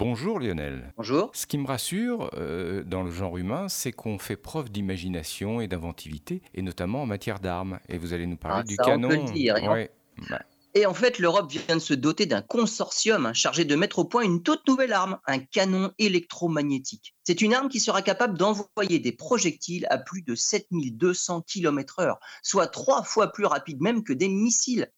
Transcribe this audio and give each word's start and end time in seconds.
Bonjour 0.00 0.40
Lionel. 0.40 0.94
Bonjour. 0.96 1.30
Ce 1.34 1.44
qui 1.46 1.58
me 1.58 1.66
rassure 1.66 2.30
euh, 2.38 2.82
dans 2.84 3.02
le 3.02 3.10
genre 3.10 3.36
humain, 3.36 3.68
c'est 3.68 3.92
qu'on 3.92 4.18
fait 4.18 4.36
preuve 4.36 4.70
d'imagination 4.70 5.60
et 5.60 5.68
d'inventivité, 5.68 6.40
et 6.54 6.62
notamment 6.62 7.02
en 7.02 7.06
matière 7.06 7.38
d'armes. 7.38 7.80
Et 7.90 7.98
vous 7.98 8.14
allez 8.14 8.26
nous 8.26 8.38
parler 8.38 8.60
Ah, 8.60 8.66
du 8.66 8.76
ça, 8.76 8.82
on 8.84 8.86
canon. 8.86 9.08
peut 9.10 9.16
le 9.16 9.30
dire, 9.32 9.58
et 9.58 9.68
on- 9.68 9.72
Ouais. 9.72 9.90
Bah, 10.30 10.40
Et 10.74 10.86
en 10.86 10.94
fait, 10.94 11.18
l'Europe 11.18 11.50
vient 11.50 11.74
de 11.76 11.80
se 11.82 11.92
doter 11.92 12.24
d'un 12.24 12.40
consortium 12.40 13.26
hein, 13.26 13.34
chargé 13.34 13.66
de 13.66 13.76
mettre 13.76 13.98
au 13.98 14.04
point 14.06 14.22
une 14.22 14.42
toute 14.42 14.66
nouvelle 14.68 14.92
arme, 14.94 15.18
un 15.26 15.40
canon 15.40 15.90
électromagnétique. 15.98 17.14
C'est 17.24 17.42
une 17.42 17.52
arme 17.52 17.68
qui 17.68 17.80
sera 17.80 18.00
capable 18.00 18.38
d'envoyer 18.38 19.00
des 19.00 19.12
projectiles 19.12 19.86
à 19.90 19.98
plus 19.98 20.22
de 20.22 20.34
7200 20.34 21.42
km/h, 21.42 22.16
soit 22.42 22.68
trois 22.68 23.02
fois 23.02 23.32
plus 23.32 23.44
rapide 23.44 23.82
même 23.82 24.02
que 24.02 24.12
des 24.14 24.28
missiles. 24.28 24.90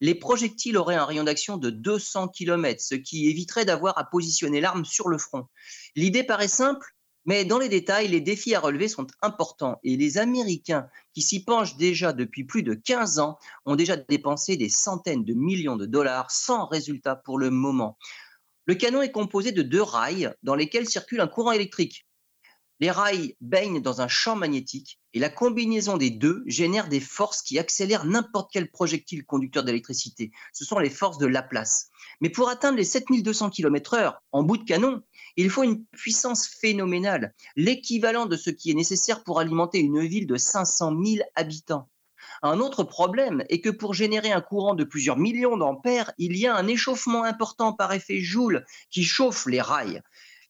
Les 0.00 0.14
projectiles 0.14 0.76
auraient 0.76 0.94
un 0.94 1.04
rayon 1.04 1.24
d'action 1.24 1.56
de 1.56 1.70
200 1.70 2.28
km, 2.28 2.80
ce 2.80 2.94
qui 2.94 3.28
éviterait 3.28 3.64
d'avoir 3.64 3.98
à 3.98 4.04
positionner 4.04 4.60
l'arme 4.60 4.84
sur 4.84 5.08
le 5.08 5.18
front. 5.18 5.46
L'idée 5.96 6.22
paraît 6.22 6.48
simple, 6.48 6.94
mais 7.24 7.44
dans 7.44 7.58
les 7.58 7.68
détails, 7.68 8.08
les 8.08 8.20
défis 8.20 8.54
à 8.54 8.60
relever 8.60 8.88
sont 8.88 9.06
importants 9.22 9.78
et 9.82 9.96
les 9.96 10.16
Américains, 10.16 10.88
qui 11.12 11.20
s'y 11.20 11.44
penchent 11.44 11.76
déjà 11.76 12.12
depuis 12.12 12.44
plus 12.44 12.62
de 12.62 12.74
15 12.74 13.18
ans, 13.18 13.38
ont 13.66 13.76
déjà 13.76 13.96
dépensé 13.96 14.56
des 14.56 14.68
centaines 14.68 15.24
de 15.24 15.34
millions 15.34 15.76
de 15.76 15.84
dollars 15.84 16.30
sans 16.30 16.66
résultat 16.66 17.16
pour 17.16 17.38
le 17.38 17.50
moment. 17.50 17.98
Le 18.66 18.76
canon 18.76 19.02
est 19.02 19.12
composé 19.12 19.52
de 19.52 19.62
deux 19.62 19.82
rails 19.82 20.32
dans 20.42 20.54
lesquels 20.54 20.88
circule 20.88 21.20
un 21.20 21.26
courant 21.26 21.52
électrique. 21.52 22.06
Les 22.80 22.90
rails 22.90 23.36
baignent 23.40 23.82
dans 23.82 24.00
un 24.00 24.08
champ 24.08 24.36
magnétique 24.36 25.00
et 25.18 25.20
la 25.20 25.30
combinaison 25.30 25.96
des 25.96 26.10
deux 26.10 26.44
génère 26.46 26.88
des 26.88 27.00
forces 27.00 27.42
qui 27.42 27.58
accélèrent 27.58 28.04
n'importe 28.04 28.50
quel 28.52 28.70
projectile 28.70 29.26
conducteur 29.26 29.64
d'électricité. 29.64 30.30
Ce 30.52 30.64
sont 30.64 30.78
les 30.78 30.90
forces 30.90 31.18
de 31.18 31.26
Laplace. 31.26 31.90
Mais 32.20 32.28
pour 32.28 32.48
atteindre 32.48 32.78
les 32.78 32.84
7200 32.84 33.50
km/h 33.50 34.14
en 34.30 34.44
bout 34.44 34.58
de 34.58 34.62
canon, 34.62 35.02
il 35.36 35.50
faut 35.50 35.64
une 35.64 35.84
puissance 35.86 36.46
phénoménale, 36.46 37.34
l'équivalent 37.56 38.26
de 38.26 38.36
ce 38.36 38.50
qui 38.50 38.70
est 38.70 38.74
nécessaire 38.74 39.24
pour 39.24 39.40
alimenter 39.40 39.80
une 39.80 40.06
ville 40.06 40.28
de 40.28 40.36
500 40.36 40.92
000 41.04 41.28
habitants. 41.34 41.88
Un 42.42 42.60
autre 42.60 42.84
problème 42.84 43.42
est 43.48 43.60
que 43.60 43.70
pour 43.70 43.94
générer 43.94 44.30
un 44.30 44.40
courant 44.40 44.76
de 44.76 44.84
plusieurs 44.84 45.16
millions 45.16 45.56
d'ampères, 45.56 46.12
il 46.18 46.36
y 46.36 46.46
a 46.46 46.54
un 46.54 46.68
échauffement 46.68 47.24
important 47.24 47.72
par 47.72 47.92
effet 47.92 48.20
Joule 48.20 48.64
qui 48.88 49.02
chauffe 49.02 49.46
les 49.46 49.60
rails. 49.60 50.00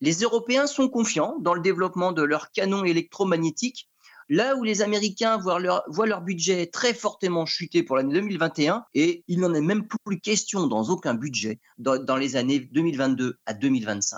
Les 0.02 0.20
Européens 0.20 0.66
sont 0.66 0.90
confiants 0.90 1.36
dans 1.40 1.54
le 1.54 1.60
développement 1.62 2.12
de 2.12 2.22
leurs 2.22 2.52
canons 2.52 2.84
électromagnétiques, 2.84 3.88
là 4.28 4.56
où 4.56 4.64
les 4.64 4.82
Américains 4.82 5.36
voient 5.38 5.58
leur, 5.60 6.20
budget 6.22 6.66
très 6.66 6.94
fortement 6.94 7.46
chuter 7.46 7.82
pour 7.82 7.96
l'année 7.96 8.14
2021, 8.14 8.84
et 8.94 9.24
il 9.28 9.40
n'en 9.40 9.54
est 9.54 9.60
même 9.60 9.86
plus 9.86 10.20
question 10.20 10.66
dans 10.66 10.84
aucun 10.90 11.14
budget 11.14 11.60
dans- 11.78 12.02
dans 12.02 12.16
les 12.16 12.36
années 12.36 12.60
2022 12.60 13.38
à 13.46 13.54
2025. 13.54 14.16